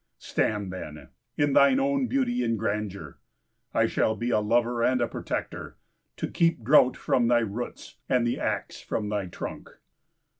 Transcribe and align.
Stand, 0.17 0.73
then, 0.73 1.09
in 1.37 1.53
thine 1.53 1.79
own 1.79 2.07
beauty 2.07 2.43
and 2.43 2.57
grandeur! 2.57 3.19
I 3.71 3.85
shall 3.85 4.15
be 4.15 4.31
a 4.31 4.39
lover 4.39 4.81
and 4.81 4.99
a 4.99 5.07
protector, 5.07 5.77
to 6.17 6.27
keep 6.27 6.63
drought 6.63 6.97
from 6.97 7.27
thy 7.27 7.41
roots, 7.41 7.97
and 8.09 8.25
the 8.25 8.39
axe 8.39 8.81
from 8.81 9.09
thy 9.09 9.27
trunk." 9.27 9.69